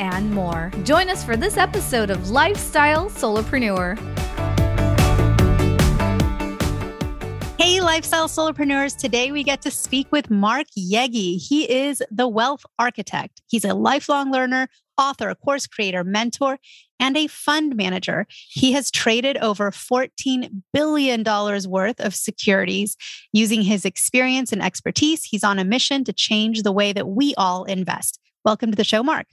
[0.00, 0.72] and more.
[0.84, 3.98] Join us for this episode of Lifestyle Solopreneur.
[7.58, 8.96] Hey, lifestyle solopreneurs.
[8.96, 11.36] Today we get to speak with Mark Yegge.
[11.36, 13.42] He is the wealth architect.
[13.46, 16.58] He's a lifelong learner, author, course creator, mentor,
[17.00, 18.26] and a fund manager.
[18.48, 21.24] He has traded over $14 billion
[21.68, 22.96] worth of securities
[23.32, 25.24] using his experience and expertise.
[25.24, 28.18] He's on a mission to change the way that we all invest.
[28.44, 29.26] Welcome to the show, Mark.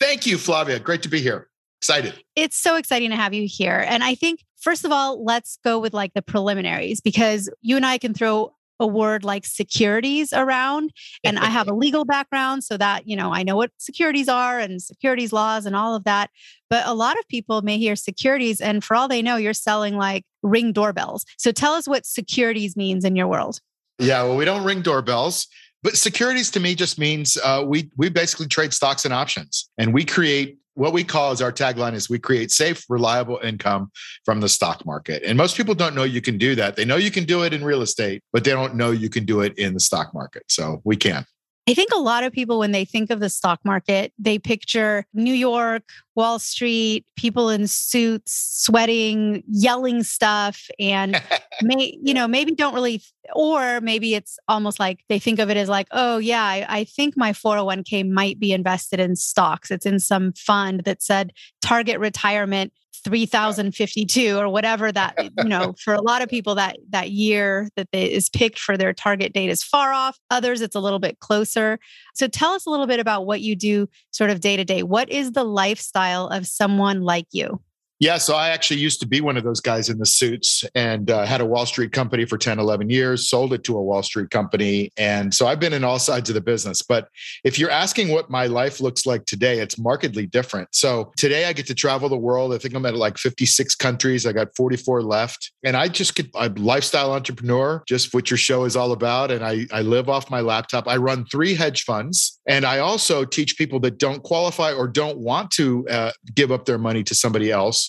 [0.00, 0.78] Thank you, Flavia.
[0.78, 1.48] Great to be here.
[1.80, 2.14] Excited.
[2.34, 3.84] It's so exciting to have you here.
[3.86, 7.86] And I think, first of all, let's go with like the preliminaries because you and
[7.86, 10.92] I can throw a word like securities around
[11.24, 14.58] and I have a legal background so that, you know, I know what securities are
[14.58, 16.30] and securities laws and all of that.
[16.68, 19.96] But a lot of people may hear securities and for all they know you're selling
[19.96, 21.24] like ring doorbells.
[21.38, 23.60] So tell us what securities means in your world.
[23.98, 25.46] Yeah, well we don't ring doorbells.
[25.82, 29.94] But securities to me just means uh, we we basically trade stocks and options, and
[29.94, 33.90] we create what we call as our tagline is we create safe, reliable income
[34.24, 35.22] from the stock market.
[35.24, 36.76] And most people don't know you can do that.
[36.76, 39.24] They know you can do it in real estate, but they don't know you can
[39.24, 40.44] do it in the stock market.
[40.48, 41.24] So we can.
[41.68, 45.04] I think a lot of people, when they think of the stock market, they picture
[45.14, 45.82] New York,
[46.16, 48.32] Wall Street, people in suits,
[48.64, 51.22] sweating, yelling stuff, and
[51.62, 53.02] may, you know, maybe don't really,
[53.34, 56.84] or maybe it's almost like they think of it as like, oh, yeah, I, I
[56.84, 59.70] think my 401k might be invested in stocks.
[59.70, 62.72] It's in some fund that said target retirement
[63.06, 67.88] 3052 or whatever that you know for a lot of people that that year that
[67.92, 70.18] they, is picked for their target date is far off.
[70.30, 71.78] Others it's a little bit closer.
[72.14, 74.82] So tell us a little bit about what you do sort of day to day.
[74.82, 77.60] What is the lifestyle of someone like you
[77.98, 81.10] yeah, so I actually used to be one of those guys in the suits and
[81.10, 84.02] uh, had a Wall Street company for 10, 11 years, sold it to a Wall
[84.02, 84.90] Street company.
[84.98, 86.82] And so I've been in all sides of the business.
[86.82, 87.08] But
[87.42, 90.68] if you're asking what my life looks like today, it's markedly different.
[90.74, 92.52] So today I get to travel the world.
[92.52, 94.26] I think I'm at like 56 countries.
[94.26, 95.52] I got 44 left.
[95.64, 99.30] And I just get, I'm a lifestyle entrepreneur, just what your show is all about.
[99.30, 100.86] And I, I live off my laptop.
[100.86, 102.38] I run three hedge funds.
[102.46, 106.66] And I also teach people that don't qualify or don't want to uh, give up
[106.66, 107.85] their money to somebody else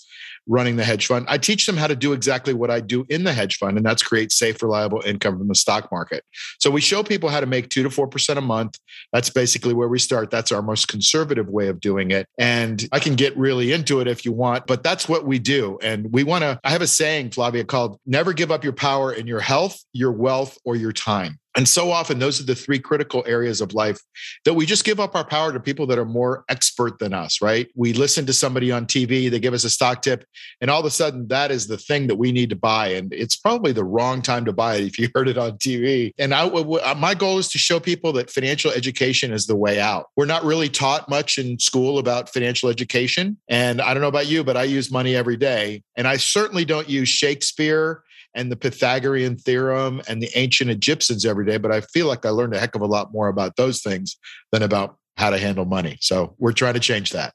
[0.48, 1.26] running the hedge fund.
[1.30, 3.86] I teach them how to do exactly what I do in the hedge fund, and
[3.86, 6.24] that's create safe, reliable income from the stock market.
[6.60, 8.80] So we show people how to make two to 4% a month.
[9.14, 10.32] That's basically where we start.
[10.32, 12.28] That's our most conservative way of doing it.
[12.38, 15.78] And I can get really into it if you want, but that's what we do.
[15.82, 19.12] And we want to, I have a saying, Flavia, called never give up your power
[19.12, 21.40] in your health, your wealth, or your time.
[21.58, 24.00] And so often, those are the three critical areas of life
[24.46, 27.42] that we just give up our power to people that are more expert than us,
[27.42, 27.68] right?
[27.76, 30.24] We listen to somebody on TV, they give us a stock tip,
[30.62, 32.90] and all of a sudden, that is the thing that we need to buy.
[32.90, 36.12] And it's probably the wrong time to buy it if you heard it on TV.
[36.20, 36.48] And I,
[36.94, 40.10] my goal is to show people that financial education is the way out.
[40.16, 43.36] We're not really taught much in school about financial education.
[43.48, 45.82] And I don't know about you, but I use money every day.
[45.96, 48.04] And I certainly don't use Shakespeare
[48.38, 52.30] and the Pythagorean theorem and the ancient Egyptians every day, but I feel like I
[52.30, 54.16] learned a heck of a lot more about those things
[54.52, 55.98] than about how to handle money.
[56.00, 57.34] So we're trying to change that.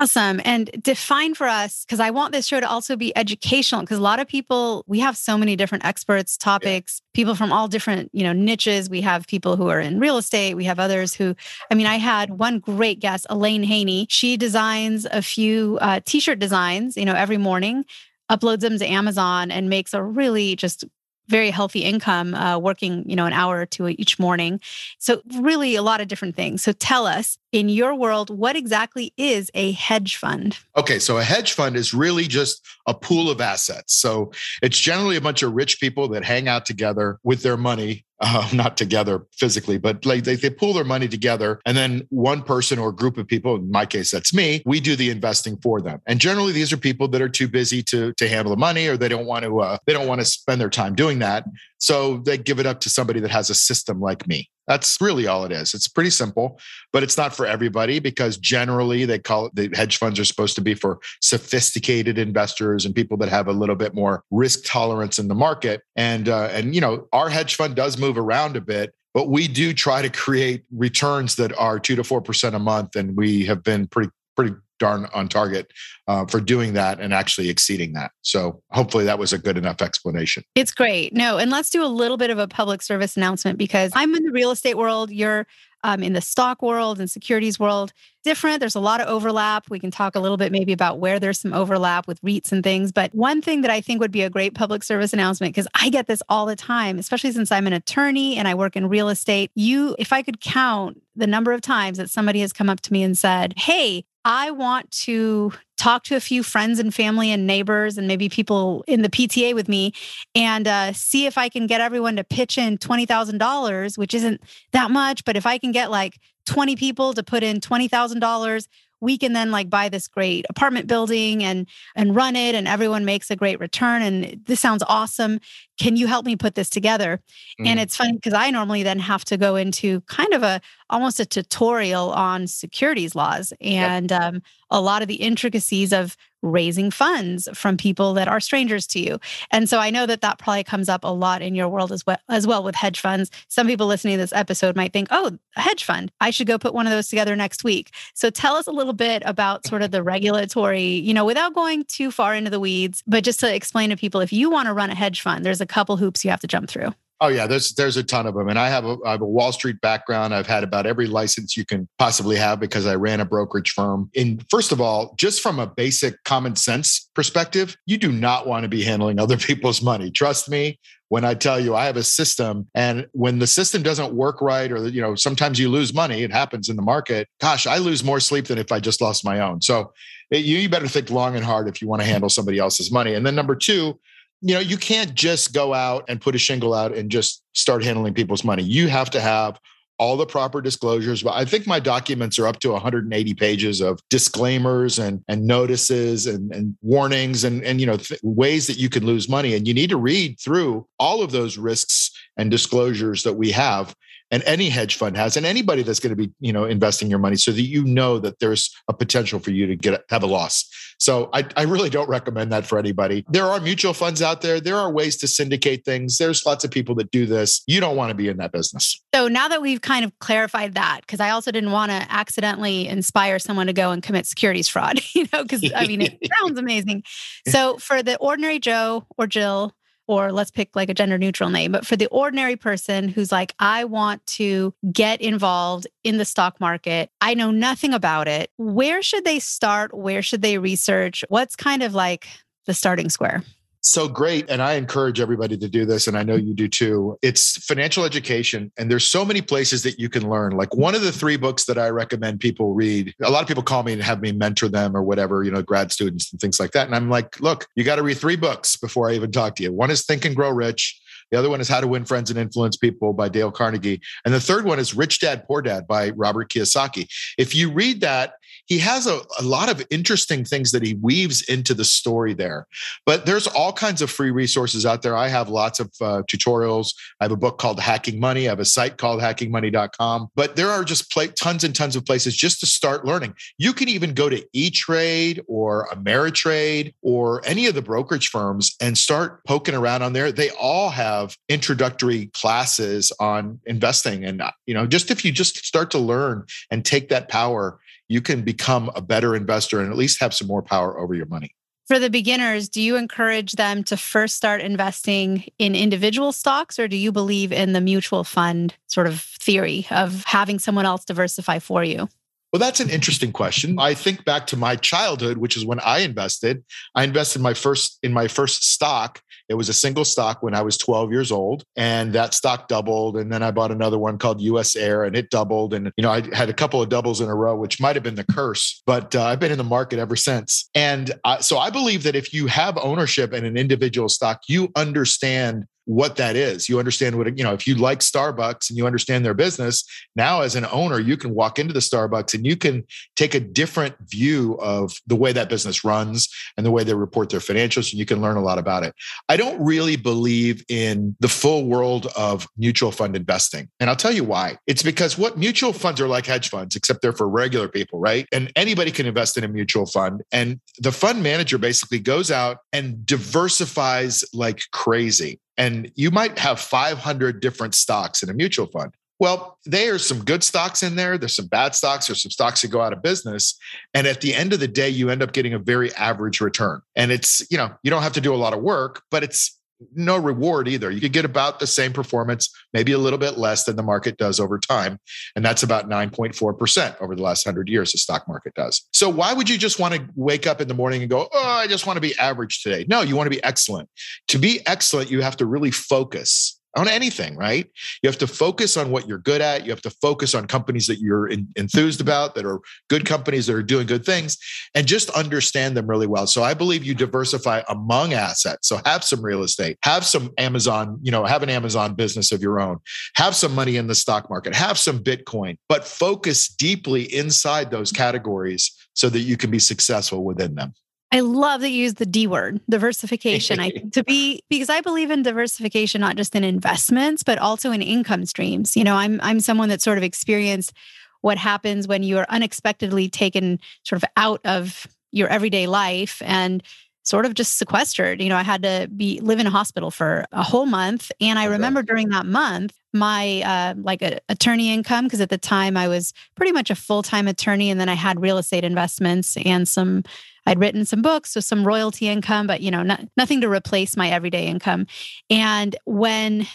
[0.00, 0.40] Awesome.
[0.44, 4.02] And define for us, because I want this show to also be educational, because a
[4.02, 7.16] lot of people, we have so many different experts, topics, yeah.
[7.16, 8.90] people from all different, you know, niches.
[8.90, 10.54] We have people who are in real estate.
[10.54, 11.36] We have others who,
[11.70, 14.06] I mean, I had one great guest, Elaine Haney.
[14.10, 17.84] She designs a few uh, t-shirt designs, you know, every morning
[18.30, 20.84] uploads them to Amazon and makes a really just
[21.28, 24.60] very healthy income uh, working you know an hour or two each morning.
[24.98, 26.62] So really a lot of different things.
[26.62, 30.58] So tell us in your world what exactly is a hedge fund?
[30.76, 33.94] Okay so a hedge fund is really just a pool of assets.
[33.94, 34.32] So
[34.62, 38.48] it's generally a bunch of rich people that hang out together with their money uh,
[38.52, 41.60] not together physically, but like they, they pool their money together.
[41.66, 44.96] And then one person or group of people, in my case, that's me, we do
[44.96, 46.00] the investing for them.
[46.06, 48.96] And generally these are people that are too busy to, to handle the money or
[48.96, 51.44] they don't want to, uh, they don't want to spend their time doing that.
[51.84, 54.48] So they give it up to somebody that has a system like me.
[54.66, 55.74] That's really all it is.
[55.74, 56.58] It's pretty simple,
[56.94, 60.54] but it's not for everybody because generally they call it the hedge funds are supposed
[60.54, 65.18] to be for sophisticated investors and people that have a little bit more risk tolerance
[65.18, 65.82] in the market.
[65.94, 69.46] And uh, and you know our hedge fund does move around a bit, but we
[69.46, 73.44] do try to create returns that are two to four percent a month, and we
[73.44, 75.72] have been pretty pretty darn on target
[76.08, 78.10] uh, for doing that and actually exceeding that.
[78.22, 80.42] So hopefully that was a good enough explanation.
[80.54, 81.14] It's great.
[81.14, 84.24] No, and let's do a little bit of a public service announcement because I'm in
[84.24, 85.10] the real estate world.
[85.10, 85.46] You're
[85.84, 87.92] um, in the stock world and securities world
[88.24, 88.60] different.
[88.60, 89.68] There's a lot of overlap.
[89.68, 92.64] We can talk a little bit maybe about where there's some overlap with REITs and
[92.64, 92.90] things.
[92.90, 95.90] But one thing that I think would be a great public service announcement, because I
[95.90, 99.10] get this all the time, especially since I'm an attorney and I work in real
[99.10, 99.50] estate.
[99.54, 102.92] You, if I could count the number of times that somebody has come up to
[102.92, 107.46] me and said, Hey, I want to talk to a few friends and family and
[107.46, 109.92] neighbors and maybe people in the PTA with me
[110.34, 114.40] and uh, see if I can get everyone to pitch in $20,000, which isn't
[114.72, 115.24] that much.
[115.24, 118.68] But if I can get like 20 people to put in $20,000,
[119.00, 123.04] we can then like buy this great apartment building and and run it and everyone
[123.04, 125.40] makes a great return and this sounds awesome
[125.78, 127.20] can you help me put this together
[127.60, 127.66] mm.
[127.66, 130.60] and it's funny because i normally then have to go into kind of a
[130.90, 134.22] almost a tutorial on securities laws and yep.
[134.22, 139.00] um, a lot of the intricacies of raising funds from people that are strangers to
[139.00, 139.18] you.
[139.50, 142.04] And so I know that that probably comes up a lot in your world as
[142.06, 143.30] well as well with hedge funds.
[143.48, 146.12] Some people listening to this episode might think, "Oh, a hedge fund.
[146.20, 148.92] I should go put one of those together next week." So tell us a little
[148.92, 153.02] bit about sort of the regulatory, you know, without going too far into the weeds,
[153.06, 155.62] but just to explain to people if you want to run a hedge fund, there's
[155.64, 156.92] a couple hoops you have to jump through.
[157.20, 159.26] Oh yeah, there's there's a ton of them, and I have a I have a
[159.26, 160.34] Wall Street background.
[160.34, 164.10] I've had about every license you can possibly have because I ran a brokerage firm.
[164.16, 168.64] And first of all, just from a basic common sense perspective, you do not want
[168.64, 170.10] to be handling other people's money.
[170.10, 170.78] Trust me
[171.08, 174.70] when I tell you I have a system, and when the system doesn't work right,
[174.70, 177.28] or you know sometimes you lose money, it happens in the market.
[177.40, 179.62] Gosh, I lose more sleep than if I just lost my own.
[179.62, 179.92] So
[180.32, 183.14] eh, you better think long and hard if you want to handle somebody else's money.
[183.14, 184.00] And then number two
[184.46, 187.82] you know, you can't just go out and put a shingle out and just start
[187.82, 188.62] handling people's money.
[188.62, 189.58] You have to have
[189.98, 191.22] all the proper disclosures.
[191.22, 196.26] But I think my documents are up to 180 pages of disclaimers and, and notices
[196.26, 199.54] and, and warnings and, and you know th- ways that you can lose money.
[199.54, 203.94] And you need to read through all of those risks and disclosures that we have
[204.34, 207.20] and any hedge fund has and anybody that's going to be you know investing your
[207.20, 210.26] money so that you know that there's a potential for you to get have a
[210.26, 210.68] loss.
[210.98, 213.24] So I, I really don't recommend that for anybody.
[213.28, 214.60] There are mutual funds out there.
[214.60, 216.18] There are ways to syndicate things.
[216.18, 217.62] There's lots of people that do this.
[217.66, 219.00] You don't want to be in that business.
[219.14, 222.88] So now that we've kind of clarified that because i also didn't want to accidentally
[222.88, 226.58] inspire someone to go and commit securities fraud you know because i mean it sounds
[226.58, 227.04] amazing.
[227.48, 229.72] So for the ordinary joe or jill
[230.06, 233.54] or let's pick like a gender neutral name, but for the ordinary person who's like,
[233.58, 238.50] I want to get involved in the stock market, I know nothing about it.
[238.58, 239.94] Where should they start?
[239.94, 241.24] Where should they research?
[241.28, 242.26] What's kind of like
[242.66, 243.42] the starting square?
[243.86, 246.48] So great and i encourage everybody to do this and i know mm-hmm.
[246.48, 250.52] you do too it's financial education and there's so many places that you can learn
[250.52, 253.62] like one of the three books that i recommend people read a lot of people
[253.62, 256.58] call me and have me mentor them or whatever you know grad students and things
[256.58, 259.30] like that and i'm like look you got to read three books before i even
[259.30, 260.98] talk to you one is think and grow rich
[261.30, 264.00] the other one is How to Win Friends and Influence People by Dale Carnegie.
[264.24, 267.08] And the third one is Rich Dad Poor Dad by Robert Kiyosaki.
[267.38, 268.34] If you read that,
[268.66, 272.66] he has a, a lot of interesting things that he weaves into the story there.
[273.04, 275.16] But there's all kinds of free resources out there.
[275.16, 276.94] I have lots of uh, tutorials.
[277.20, 278.46] I have a book called Hacking Money.
[278.46, 280.28] I have a site called hackingmoney.com.
[280.34, 283.34] But there are just play, tons and tons of places just to start learning.
[283.58, 288.74] You can even go to E Trade or Ameritrade or any of the brokerage firms
[288.80, 290.32] and start poking around on there.
[290.32, 294.24] They all have introductory classes on investing.
[294.24, 298.20] And, you know, just if you just start to learn and take that power you
[298.20, 301.54] can become a better investor and at least have some more power over your money.
[301.86, 306.88] For the beginners, do you encourage them to first start investing in individual stocks or
[306.88, 311.58] do you believe in the mutual fund sort of theory of having someone else diversify
[311.58, 312.08] for you?
[312.54, 313.80] Well, that's an interesting question.
[313.80, 316.62] I think back to my childhood, which is when I invested.
[316.94, 319.20] I invested my first in my first stock.
[319.48, 323.16] It was a single stock when I was 12 years old, and that stock doubled.
[323.16, 325.74] And then I bought another one called US Air, and it doubled.
[325.74, 328.04] And you know, I had a couple of doubles in a row, which might have
[328.04, 330.70] been the curse, but uh, I've been in the market ever since.
[330.76, 334.70] And uh, so I believe that if you have ownership in an individual stock, you
[334.76, 336.68] understand what that is.
[336.68, 339.84] You understand what, you know, if you like Starbucks and you understand their business,
[340.16, 342.84] now as an owner, you can walk into the Starbucks and you can
[343.16, 347.30] take a different view of the way that business runs and the way they report
[347.30, 348.94] their financials, and you can learn a lot about it.
[349.28, 353.68] I don't really believe in the full world of mutual fund investing.
[353.80, 354.58] And I'll tell you why.
[354.66, 358.26] It's because what mutual funds are like hedge funds, except they're for regular people, right?
[358.32, 360.22] And anybody can invest in a mutual fund.
[360.32, 365.40] And the fund manager basically goes out and diversifies like crazy.
[365.56, 368.92] And you might have 500 different stocks in a mutual fund.
[369.20, 371.16] Well, there are some good stocks in there.
[371.16, 372.08] There's some bad stocks.
[372.08, 373.56] There's some stocks that go out of business.
[373.94, 376.80] And at the end of the day, you end up getting a very average return.
[376.96, 379.58] And it's, you know, you don't have to do a lot of work, but it's
[379.94, 380.90] no reward either.
[380.90, 384.16] You could get about the same performance, maybe a little bit less than the market
[384.16, 384.98] does over time.
[385.36, 388.86] And that's about 9.4% over the last 100 years, the stock market does.
[388.92, 391.44] So, why would you just want to wake up in the morning and go, Oh,
[391.44, 392.84] I just want to be average today?
[392.88, 393.88] No, you want to be excellent.
[394.28, 397.70] To be excellent, you have to really focus on anything, right?
[398.02, 399.64] You have to focus on what you're good at.
[399.64, 403.46] You have to focus on companies that you're in, enthused about, that are good companies
[403.46, 404.36] that are doing good things,
[404.74, 406.26] and just understand them really well.
[406.26, 408.68] So I believe you diversify among assets.
[408.68, 412.42] So have some real estate, have some Amazon, you know, have an Amazon business of
[412.42, 412.78] your own,
[413.16, 417.92] have some money in the stock market, have some Bitcoin, but focus deeply inside those
[417.92, 420.74] categories so that you can be successful within them.
[421.14, 423.60] I love that you use the D word, diversification.
[423.60, 427.82] I to be because I believe in diversification not just in investments but also in
[427.82, 428.76] income streams.
[428.76, 430.72] You know, I'm I'm someone that sort of experienced
[431.20, 436.64] what happens when you are unexpectedly taken sort of out of your everyday life and
[437.04, 438.20] sort of just sequestered.
[438.20, 441.38] You know, I had to be live in a hospital for a whole month, and
[441.38, 441.52] I okay.
[441.52, 445.86] remember during that month, my uh, like a attorney income because at the time I
[445.86, 449.68] was pretty much a full time attorney, and then I had real estate investments and
[449.68, 450.02] some
[450.46, 453.96] I'd written some books, so some royalty income, but you know, not, nothing to replace
[453.96, 454.86] my everyday income.
[455.30, 456.46] And when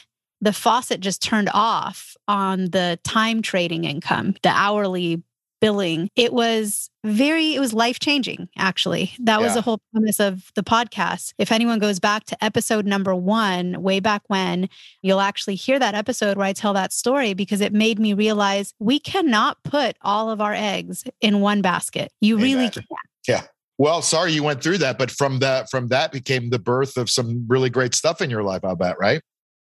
[0.42, 5.22] the faucet just turned off on the time trading income, the hourly
[5.60, 9.12] billing, it was very, it was life changing, actually.
[9.20, 9.46] That yeah.
[9.46, 11.34] was the whole premise of the podcast.
[11.38, 14.70] If anyone goes back to episode number one, way back when,
[15.02, 18.74] you'll actually hear that episode where I tell that story because it made me realize
[18.80, 22.14] we cannot put all of our eggs in one basket.
[22.22, 22.86] You really can't.
[23.28, 23.44] Yeah.
[23.80, 27.10] Well, sorry you went through that, but from that from that became the birth of
[27.10, 29.22] some really great stuff in your life, I'll bet, right?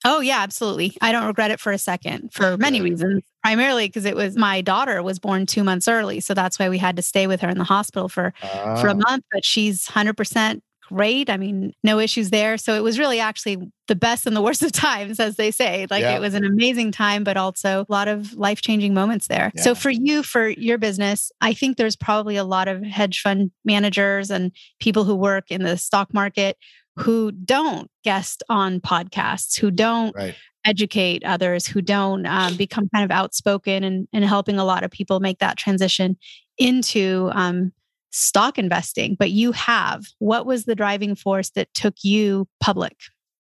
[0.06, 0.96] Oh yeah, absolutely.
[1.02, 3.24] I don't regret it for a second for many reasons.
[3.44, 6.78] Primarily because it was my daughter was born 2 months early, so that's why we
[6.78, 8.94] had to stay with her in the hospital for for a ah.
[8.94, 11.29] month, but she's 100% great.
[11.29, 12.58] I mean, no issues there.
[12.58, 15.88] So it was really actually the best and the worst of times, as they say.
[15.89, 16.15] Like yeah.
[16.15, 19.51] it was an amazing time, but also a lot of life changing moments there.
[19.56, 19.62] Yeah.
[19.62, 23.51] So for you, for your business, I think there's probably a lot of hedge fund
[23.65, 26.58] managers and people who work in the stock market
[26.98, 30.36] who don't guest on podcasts, who don't right.
[30.65, 34.89] educate others, who don't um, become kind of outspoken and, and helping a lot of
[34.89, 36.17] people make that transition
[36.58, 37.72] into um,
[38.12, 40.06] stock investing, but you have.
[40.20, 42.96] What was the driving force that took you public?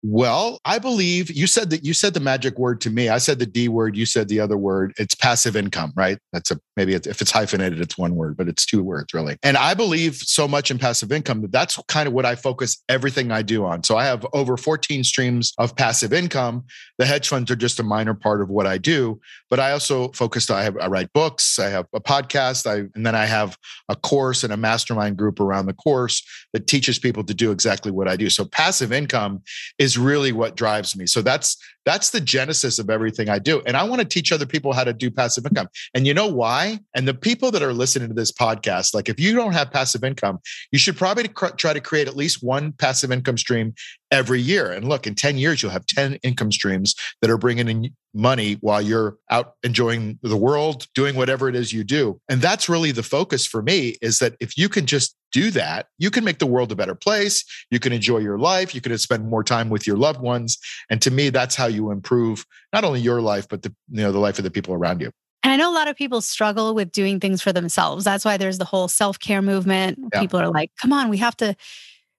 [0.04, 3.08] Well, I believe you said that you said the magic word to me.
[3.08, 4.92] I said the D word, you said the other word.
[4.98, 6.18] It's passive income, right?
[6.32, 9.36] That's a maybe if it's hyphenated, it's one word, but it's two words really.
[9.44, 12.82] And I believe so much in passive income that that's kind of what I focus
[12.88, 13.84] everything I do on.
[13.84, 16.64] So I have over 14 streams of passive income.
[16.98, 20.08] The hedge funds are just a minor part of what I do, but I also
[20.08, 20.50] focused.
[20.50, 23.56] I have I write books, I have a podcast, I and then I have
[23.88, 27.92] a course and a mastermind group around the course that teaches people to do exactly
[27.92, 28.28] what I do.
[28.28, 29.42] So passive income
[29.78, 31.06] is is really what drives me.
[31.06, 33.60] So that's that's the genesis of everything I do.
[33.66, 35.68] And I want to teach other people how to do passive income.
[35.94, 36.78] And you know why?
[36.94, 40.04] And the people that are listening to this podcast, like if you don't have passive
[40.04, 40.38] income,
[40.70, 43.74] you should probably try to create at least one passive income stream
[44.12, 44.70] every year.
[44.70, 48.58] And look, in 10 years, you'll have 10 income streams that are bringing in money
[48.60, 52.20] while you're out enjoying the world, doing whatever it is you do.
[52.28, 55.88] And that's really the focus for me is that if you can just do that,
[55.98, 57.44] you can make the world a better place.
[57.70, 58.74] You can enjoy your life.
[58.74, 60.58] You can spend more time with your loved ones.
[60.90, 64.12] And to me, that's how you improve not only your life, but the, you know,
[64.12, 65.10] the life of the people around you.
[65.42, 68.04] And I know a lot of people struggle with doing things for themselves.
[68.04, 69.98] That's why there's the whole self care movement.
[70.12, 70.20] Yeah.
[70.20, 71.56] People are like, come on, we have to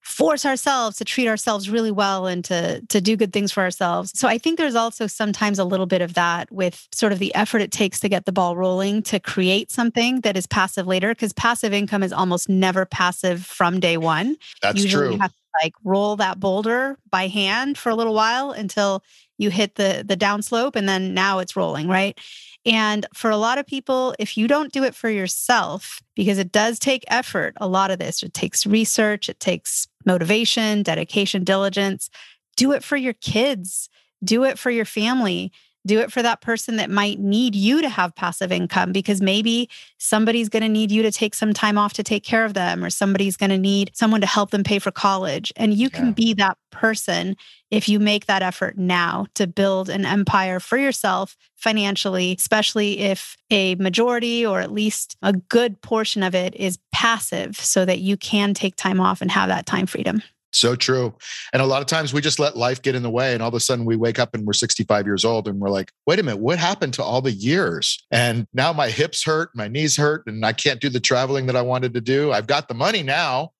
[0.03, 4.12] force ourselves to treat ourselves really well and to to do good things for ourselves.
[4.13, 7.33] So I think there's also sometimes a little bit of that with sort of the
[7.33, 11.10] effort it takes to get the ball rolling to create something that is passive later
[11.10, 14.36] because passive income is almost never passive from day 1.
[14.62, 15.13] That's Usually true.
[15.13, 19.03] You have to like roll that boulder by hand for a little while until
[19.38, 22.19] you hit the the downslope and then now it's rolling, right?
[22.65, 26.51] And for a lot of people, if you don't do it for yourself, because it
[26.51, 32.10] does take effort, a lot of this, it takes research, it takes motivation, dedication, diligence.
[32.55, 33.89] Do it for your kids,
[34.24, 35.51] do it for your family.
[35.86, 39.69] Do it for that person that might need you to have passive income because maybe
[39.98, 42.86] somebody's going to need you to take some time off to take care of them
[42.86, 45.51] or somebody's going to need someone to help them pay for college.
[45.57, 47.36] And you can be that person
[47.69, 53.38] if you make that effort now to build an empire for yourself financially especially if
[53.51, 58.15] a majority or at least a good portion of it is passive so that you
[58.15, 61.13] can take time off and have that time freedom So true.
[61.51, 63.33] And a lot of times we just let life get in the way.
[63.33, 65.69] And all of a sudden we wake up and we're 65 years old and we're
[65.69, 68.01] like, wait a minute, what happened to all the years?
[68.12, 71.57] And now my hips hurt, my knees hurt, and I can't do the traveling that
[71.57, 72.31] I wanted to do.
[72.31, 73.51] I've got the money now,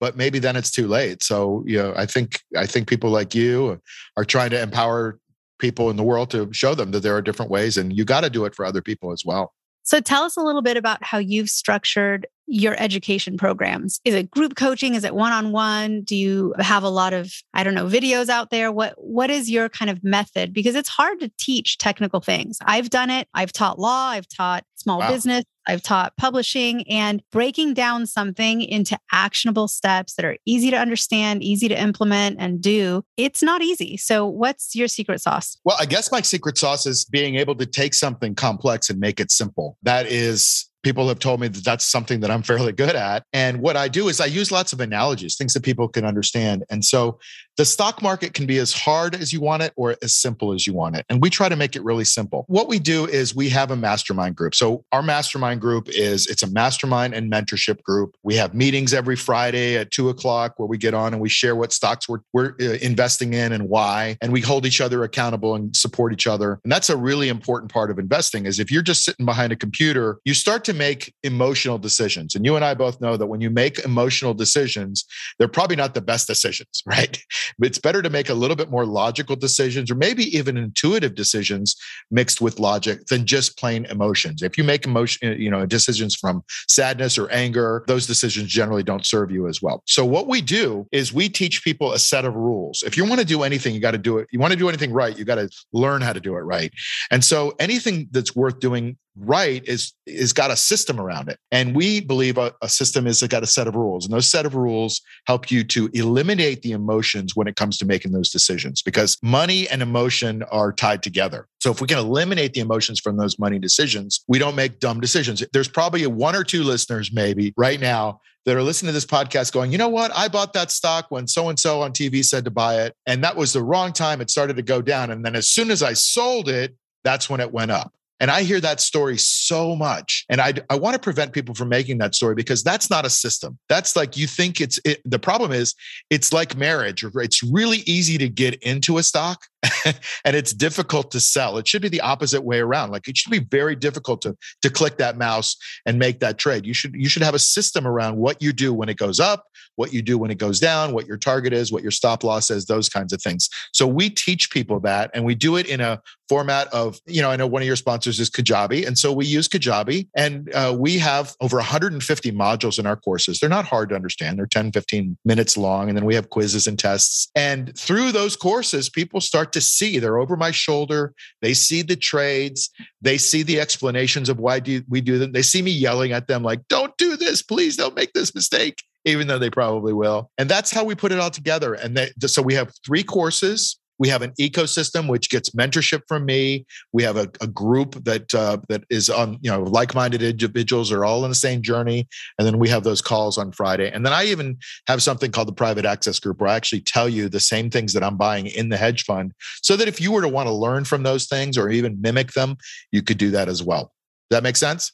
[0.00, 1.22] but maybe then it's too late.
[1.22, 3.80] So, you know, I think I think people like you
[4.16, 5.20] are trying to empower
[5.60, 8.22] people in the world to show them that there are different ways and you got
[8.22, 9.52] to do it for other people as well.
[9.82, 14.00] So tell us a little bit about how you've structured your education programs?
[14.04, 14.94] Is it group coaching?
[14.94, 16.02] Is it one-on-one?
[16.02, 18.72] Do you have a lot of, I don't know, videos out there?
[18.72, 20.52] What what is your kind of method?
[20.52, 22.58] Because it's hard to teach technical things.
[22.64, 23.28] I've done it.
[23.34, 25.10] I've taught law, I've taught small wow.
[25.10, 30.76] business, I've taught publishing and breaking down something into actionable steps that are easy to
[30.76, 33.04] understand, easy to implement and do.
[33.16, 33.98] It's not easy.
[33.98, 35.58] So, what's your secret sauce?
[35.64, 39.20] Well, I guess my secret sauce is being able to take something complex and make
[39.20, 39.76] it simple.
[39.82, 43.24] That is people have told me that that's something that I'm fairly good at.
[43.32, 46.64] And what I do is I use lots of analogies, things that people can understand.
[46.70, 47.18] And so
[47.58, 50.64] the stock market can be as hard as you want it or as simple as
[50.66, 51.04] you want it.
[51.08, 52.44] And we try to make it really simple.
[52.46, 54.54] What we do is we have a mastermind group.
[54.54, 58.14] So our mastermind group is it's a mastermind and mentorship group.
[58.22, 61.56] We have meetings every Friday at two o'clock where we get on and we share
[61.56, 64.16] what stocks we're, we're uh, investing in and why.
[64.22, 66.60] And we hold each other accountable and support each other.
[66.62, 69.56] And that's a really important part of investing is if you're just sitting behind a
[69.56, 72.34] computer, you start to make emotional decisions.
[72.34, 75.06] And you and I both know that when you make emotional decisions,
[75.38, 77.18] they're probably not the best decisions, right?
[77.62, 81.74] It's better to make a little bit more logical decisions or maybe even intuitive decisions
[82.10, 84.42] mixed with logic than just plain emotions.
[84.42, 88.82] If you make emotion, uh, you know, decisions from sadness or anger, those decisions generally
[88.82, 89.82] don't serve you as well.
[89.86, 92.82] So what we do is we teach people a set of rules.
[92.84, 94.28] If you want to do anything, you got to do it.
[94.30, 96.70] You want to do anything right, you got to learn how to do it right.
[97.10, 101.74] And so anything that's worth doing right is is got a system around it and
[101.74, 104.54] we believe a, a, system is got a set of rules and those set of
[104.54, 109.18] rules help you to eliminate the emotions when it comes to making those decisions because
[109.22, 113.38] money and emotion are tied together so if we can eliminate the emotions from those
[113.38, 117.80] money decisions we don't make dumb decisions there's probably one or two listeners maybe right
[117.80, 120.10] now that are listening to this podcast going, you know what?
[120.16, 122.94] I bought that stock when so and so on TV said to buy it.
[123.04, 124.22] And that was the wrong time.
[124.22, 125.10] It started to go down.
[125.10, 127.92] And then as soon as I sold it, that's when it went up.
[128.20, 130.24] And I hear that story so much.
[130.28, 133.10] And I, I want to prevent people from making that story because that's not a
[133.10, 133.58] system.
[133.68, 135.74] That's like you think it's it, the problem is
[136.10, 137.04] it's like marriage.
[137.04, 139.46] It's really easy to get into a stock
[140.24, 141.58] and it's difficult to sell.
[141.58, 142.90] It should be the opposite way around.
[142.90, 146.64] Like it should be very difficult to, to click that mouse and make that trade.
[146.64, 149.44] You should you should have a system around what you do when it goes up,
[149.76, 152.50] what you do when it goes down, what your target is, what your stop loss
[152.50, 153.48] is, those kinds of things.
[153.72, 157.30] So we teach people that and we do it in a format of, you know,
[157.30, 158.86] I know one of your sponsors is Kajabi.
[158.86, 163.38] And so we use Kajabi and uh, we have over 150 modules in our courses.
[163.38, 164.38] They're not hard to understand.
[164.38, 165.88] They're 10, 15 minutes long.
[165.88, 167.30] And then we have quizzes and tests.
[167.34, 171.14] And through those courses, people start to see they're over my shoulder.
[171.42, 172.70] They see the trades.
[173.00, 175.32] They see the explanations of why do we do them.
[175.32, 177.42] They see me yelling at them like, don't do this.
[177.42, 180.30] Please don't make this mistake even though they probably will.
[180.38, 181.72] And that's how we put it all together.
[181.72, 186.24] And they, so we have three courses we have an ecosystem which gets mentorship from
[186.24, 186.66] me.
[186.92, 191.04] We have a, a group that uh, that is on you know like-minded individuals are
[191.04, 192.08] all in the same journey,
[192.38, 193.90] and then we have those calls on Friday.
[193.90, 197.08] And then I even have something called the private access group where I actually tell
[197.08, 199.32] you the same things that I'm buying in the hedge fund,
[199.62, 202.32] so that if you were to want to learn from those things or even mimic
[202.32, 202.56] them,
[202.92, 203.92] you could do that as well.
[204.30, 204.92] Does that make sense?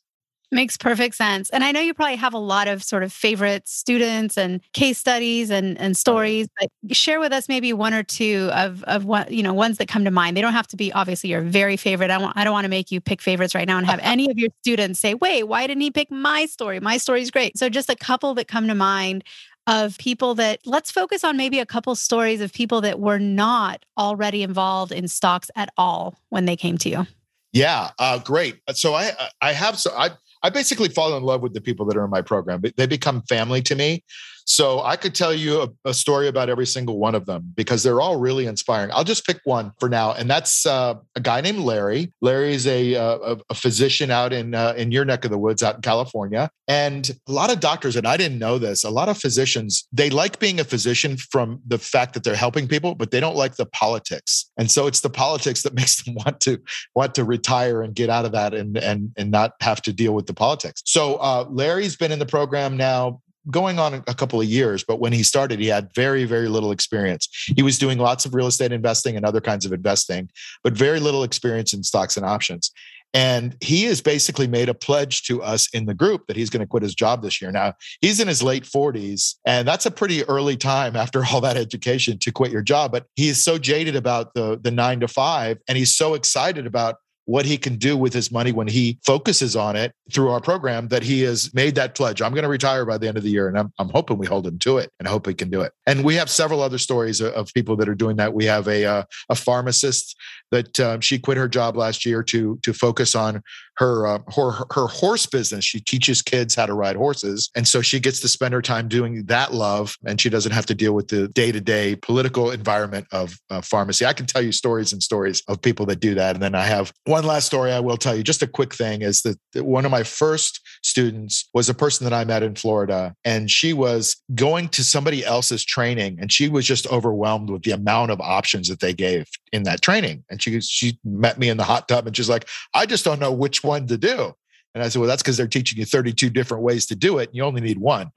[0.54, 1.50] Makes perfect sense.
[1.50, 4.98] And I know you probably have a lot of sort of favorite students and case
[4.98, 9.32] studies and, and stories, but share with us maybe one or two of, of what,
[9.32, 10.36] you know, ones that come to mind.
[10.36, 12.08] They don't have to be obviously your very favorite.
[12.08, 14.30] I, want, I don't want to make you pick favorites right now and have any
[14.30, 16.78] of your students say, wait, why didn't he pick my story?
[16.78, 17.58] My story is great.
[17.58, 19.24] So just a couple that come to mind
[19.66, 23.84] of people that let's focus on maybe a couple stories of people that were not
[23.98, 27.06] already involved in stocks at all when they came to you.
[27.52, 28.60] Yeah, uh, great.
[28.72, 30.10] So I I have so I
[30.44, 32.62] I basically fall in love with the people that are in my program.
[32.76, 34.04] They become family to me.
[34.44, 37.82] So I could tell you a, a, story about every single one of them because
[37.82, 38.90] they're all really inspiring.
[38.92, 42.12] I'll just pick one for now, and that's uh, a guy named Larry.
[42.20, 45.62] Larry is a, uh, a physician out in uh, in your neck of the woods,
[45.62, 47.96] out in California, and a lot of doctors.
[47.96, 48.84] And I didn't know this.
[48.84, 52.68] A lot of physicians they like being a physician from the fact that they're helping
[52.68, 54.50] people, but they don't like the politics.
[54.58, 56.60] And so it's the politics that makes them want to
[56.94, 60.12] want to retire and get out of that and and and not have to deal
[60.12, 60.82] with the politics.
[60.84, 65.00] So uh, Larry's been in the program now going on a couple of years, but
[65.00, 67.28] when he started, he had very, very little experience.
[67.54, 70.30] He was doing lots of real estate investing and other kinds of investing,
[70.62, 72.70] but very little experience in stocks and options.
[73.14, 76.62] And he has basically made a pledge to us in the group that he's going
[76.62, 77.52] to quit his job this year.
[77.52, 81.56] Now, he's in his late 40s, and that's a pretty early time after all that
[81.56, 82.90] education to quit your job.
[82.90, 86.66] But he is so jaded about the, the nine to five, and he's so excited
[86.66, 90.40] about what he can do with his money when he focuses on it through our
[90.40, 92.20] program that he has made that pledge.
[92.20, 93.48] I'm going to retire by the end of the year.
[93.48, 95.62] And I'm, I'm hoping we hold him to it and I hope he can do
[95.62, 95.72] it.
[95.86, 98.34] And we have several other stories of, of people that are doing that.
[98.34, 100.16] We have a, uh, a pharmacist
[100.50, 103.42] that um, she quit her job last year to, to focus on
[103.76, 105.64] her, uh, her, her horse business.
[105.64, 107.50] She teaches kids how to ride horses.
[107.54, 110.66] And so she gets to spend her time doing that love and she doesn't have
[110.66, 114.06] to deal with the day to day political environment of uh, pharmacy.
[114.06, 116.36] I can tell you stories and stories of people that do that.
[116.36, 119.02] And then I have one last story I will tell you, just a quick thing
[119.02, 123.14] is that one of my first students was a person that I met in Florida,
[123.24, 127.72] and she was going to somebody else's training, and she was just overwhelmed with the
[127.72, 130.24] amount of options that they gave in that training.
[130.30, 133.20] And she she met me in the hot tub, and she's like, "I just don't
[133.20, 134.34] know which one to do."
[134.74, 137.28] And I said, well, that's because they're teaching you 32 different ways to do it.
[137.28, 138.10] And you only need one.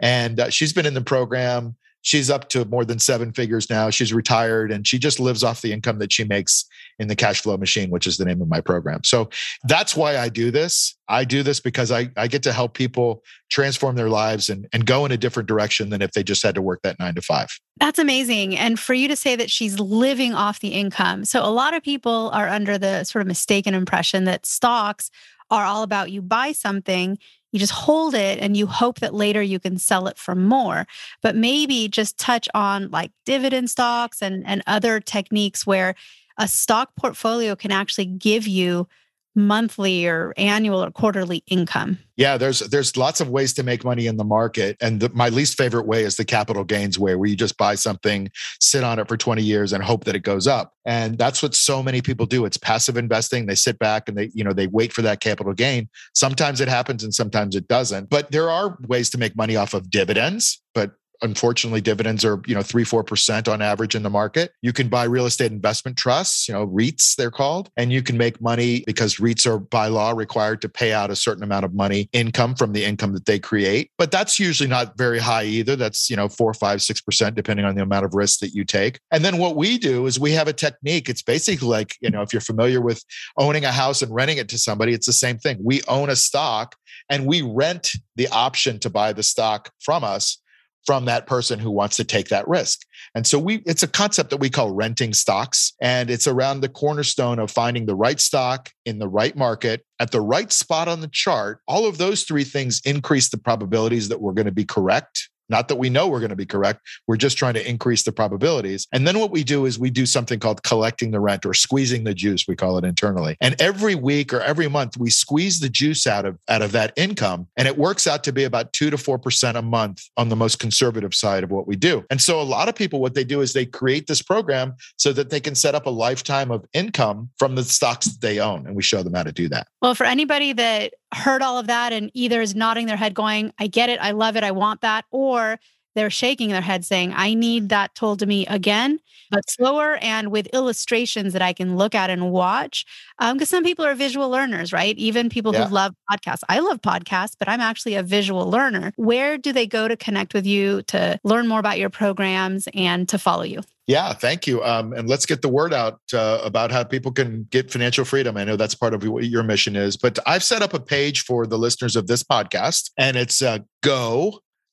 [0.00, 3.90] And uh, she's been in the program she's up to more than seven figures now.
[3.90, 6.66] She's retired and she just lives off the income that she makes
[6.98, 9.02] in the cash flow machine, which is the name of my program.
[9.04, 9.30] So
[9.64, 10.94] that's why I do this.
[11.08, 14.84] I do this because I, I get to help people transform their lives and, and
[14.86, 17.22] go in a different direction than if they just had to work that nine to
[17.22, 17.48] five.
[17.80, 18.56] That's amazing.
[18.56, 21.24] And for you to say that she's living off the income.
[21.24, 25.10] So a lot of people are under the sort of mistaken impression that stocks
[25.50, 27.18] are all about you buy something
[27.54, 30.88] you just hold it and you hope that later you can sell it for more.
[31.22, 35.94] But maybe just touch on like dividend stocks and, and other techniques where
[36.36, 38.88] a stock portfolio can actually give you
[39.34, 41.98] monthly or annual or quarterly income?
[42.16, 45.28] Yeah, there's there's lots of ways to make money in the market, and the, my
[45.30, 48.98] least favorite way is the capital gains way, where you just buy something, sit on
[48.98, 50.74] it for 20 years, and hope that it goes up.
[50.84, 52.44] And that's what so many people do.
[52.44, 53.46] It's passive investing.
[53.46, 55.88] They sit back and they you know they wait for that capital gain.
[56.14, 58.10] Sometimes it happens, and sometimes it doesn't.
[58.10, 60.62] But there are ways to make money off of dividends.
[60.72, 60.92] But
[61.22, 64.52] unfortunately dividends are you know 3 4% on average in the market.
[64.62, 68.16] You can buy real estate investment trusts you know REITs they're called and you can
[68.16, 71.74] make money because REITs are by law required to pay out a certain amount of
[71.74, 73.90] money income from the income that they create.
[73.98, 75.76] But that's usually not very high either.
[75.76, 78.98] That's you know 4 5 6% depending on the amount of risk that you take.
[79.10, 81.08] And then what we do is we have a technique.
[81.08, 83.02] It's basically like you know if you're familiar with
[83.38, 85.58] owning a house and renting it to somebody it's the same thing.
[85.62, 86.76] We own a stock
[87.08, 90.38] and we rent the option to buy the stock from us
[90.84, 92.80] from that person who wants to take that risk.
[93.14, 96.68] And so we it's a concept that we call renting stocks and it's around the
[96.68, 101.00] cornerstone of finding the right stock in the right market at the right spot on
[101.00, 101.60] the chart.
[101.66, 105.68] All of those three things increase the probabilities that we're going to be correct not
[105.68, 106.80] that we know we're going to be correct.
[107.06, 108.86] We're just trying to increase the probabilities.
[108.92, 112.04] And then what we do is we do something called collecting the rent or squeezing
[112.04, 113.36] the juice, we call it internally.
[113.40, 116.92] And every week or every month, we squeeze the juice out of, out of that
[116.96, 117.48] income.
[117.56, 120.58] And it works out to be about two to 4% a month on the most
[120.58, 122.04] conservative side of what we do.
[122.10, 125.12] And so a lot of people, what they do is they create this program so
[125.12, 128.66] that they can set up a lifetime of income from the stocks that they own.
[128.66, 129.68] And we show them how to do that.
[129.82, 133.52] Well, for anybody that heard all of that and either is nodding their head going,
[133.58, 135.58] I get it, I love it, I want that, or
[135.94, 140.30] they're shaking their head saying, I need that told to me again, but slower and
[140.30, 142.84] with illustrations that I can look at and watch.
[143.18, 144.96] Because um, some people are visual learners, right?
[144.96, 145.66] Even people yeah.
[145.66, 146.42] who love podcasts.
[146.48, 148.92] I love podcasts, but I'm actually a visual learner.
[148.96, 153.08] Where do they go to connect with you, to learn more about your programs, and
[153.08, 153.60] to follow you?
[153.86, 154.64] Yeah, thank you.
[154.64, 158.36] Um, and let's get the word out uh, about how people can get financial freedom.
[158.36, 161.20] I know that's part of what your mission is, but I've set up a page
[161.22, 163.58] for the listeners of this podcast, and it's uh,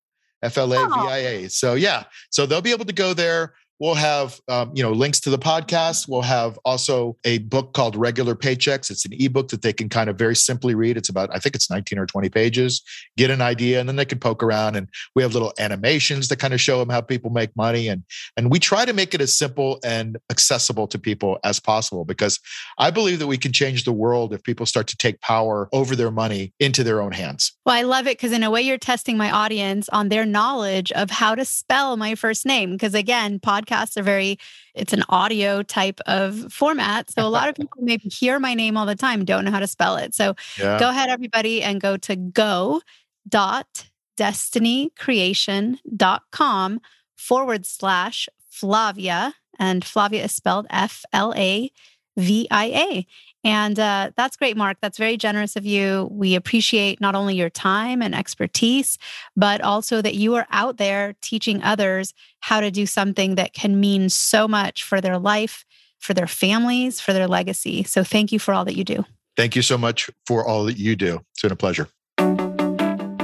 [0.42, 1.50] F L A V I A.
[1.50, 3.54] So, yeah, so they'll be able to go there.
[3.82, 6.06] We'll have um, you know links to the podcast.
[6.06, 8.92] We'll have also a book called Regular Paychecks.
[8.92, 10.96] It's an ebook that they can kind of very simply read.
[10.96, 12.80] It's about I think it's 19 or 20 pages.
[13.16, 14.76] Get an idea, and then they can poke around.
[14.76, 17.88] And we have little animations that kind of show them how people make money.
[17.88, 18.04] And
[18.36, 22.38] and we try to make it as simple and accessible to people as possible because
[22.78, 25.96] I believe that we can change the world if people start to take power over
[25.96, 27.50] their money into their own hands.
[27.66, 30.92] Well, I love it because in a way you're testing my audience on their knowledge
[30.92, 32.70] of how to spell my first name.
[32.70, 34.38] Because again, podcast podcasts are very
[34.74, 38.76] it's an audio type of format so a lot of people maybe hear my name
[38.76, 40.78] all the time don't know how to spell it so yeah.
[40.78, 42.82] go ahead everybody and go to go
[43.28, 46.80] dot destinycreation.com
[47.16, 51.70] forward slash flavia and flavia is spelled f-l-a
[52.16, 53.04] VIA.
[53.44, 54.78] And uh, that's great, Mark.
[54.80, 56.08] That's very generous of you.
[56.12, 58.98] We appreciate not only your time and expertise,
[59.36, 63.80] but also that you are out there teaching others how to do something that can
[63.80, 65.64] mean so much for their life,
[65.98, 67.82] for their families, for their legacy.
[67.82, 69.04] So thank you for all that you do.
[69.36, 71.20] Thank you so much for all that you do.
[71.32, 71.88] It's been a pleasure.